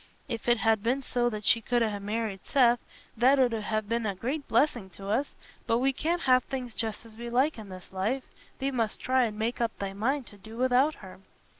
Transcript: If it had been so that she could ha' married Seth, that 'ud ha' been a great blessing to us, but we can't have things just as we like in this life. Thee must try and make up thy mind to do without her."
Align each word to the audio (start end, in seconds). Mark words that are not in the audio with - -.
If 0.27 0.49
it 0.49 0.57
had 0.57 0.81
been 0.81 1.03
so 1.03 1.29
that 1.29 1.45
she 1.45 1.61
could 1.61 1.83
ha' 1.83 2.01
married 2.01 2.39
Seth, 2.43 2.79
that 3.15 3.37
'ud 3.37 3.53
ha' 3.53 3.87
been 3.87 4.07
a 4.07 4.15
great 4.15 4.47
blessing 4.47 4.89
to 4.97 5.09
us, 5.09 5.35
but 5.67 5.77
we 5.77 5.93
can't 5.93 6.21
have 6.23 6.43
things 6.45 6.75
just 6.75 7.05
as 7.05 7.15
we 7.17 7.29
like 7.29 7.59
in 7.59 7.69
this 7.69 7.91
life. 7.91 8.23
Thee 8.57 8.71
must 8.71 8.99
try 8.99 9.25
and 9.25 9.37
make 9.37 9.61
up 9.61 9.77
thy 9.77 9.93
mind 9.93 10.25
to 10.33 10.37
do 10.37 10.57
without 10.57 10.95
her." 11.05 11.19